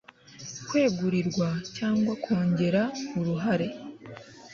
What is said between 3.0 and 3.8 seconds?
uruhare